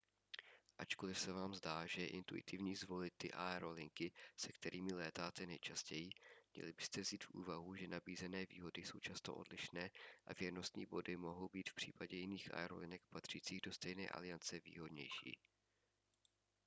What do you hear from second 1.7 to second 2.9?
že je intuitivní